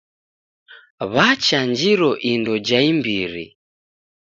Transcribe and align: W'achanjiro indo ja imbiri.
W'achanjiro 1.13 2.11
indo 2.31 2.55
ja 2.67 2.79
imbiri. 2.91 3.45